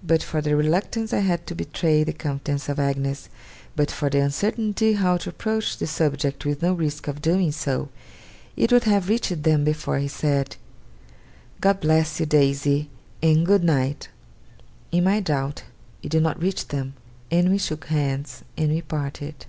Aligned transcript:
But 0.00 0.22
for 0.22 0.40
the 0.40 0.54
reluctance 0.54 1.12
I 1.12 1.18
had 1.26 1.44
to 1.48 1.54
betray 1.56 2.04
the 2.04 2.12
confidence 2.12 2.68
of 2.68 2.78
Agnes, 2.78 3.28
but 3.74 3.90
for 3.90 4.08
my 4.14 4.20
uncertainty 4.20 4.92
how 4.92 5.16
to 5.16 5.28
approach 5.30 5.76
the 5.78 5.88
subject 5.88 6.46
with 6.46 6.62
no 6.62 6.72
risk 6.72 7.08
of 7.08 7.20
doing 7.20 7.50
so, 7.50 7.88
it 8.56 8.70
would 8.70 8.84
have 8.84 9.08
reached 9.08 9.42
them 9.42 9.64
before 9.64 9.98
he 9.98 10.06
said, 10.06 10.54
'God 11.60 11.80
bless 11.80 12.20
you, 12.20 12.26
Daisy, 12.26 12.90
and 13.20 13.44
good 13.44 13.64
night!' 13.64 14.08
In 14.92 15.02
my 15.02 15.18
doubt, 15.18 15.64
it 16.00 16.10
did 16.10 16.22
NOT 16.22 16.40
reach 16.40 16.68
them; 16.68 16.94
and 17.32 17.50
we 17.50 17.58
shook 17.58 17.86
hands, 17.86 18.44
and 18.56 18.70
we 18.70 18.82
parted. 18.82 19.46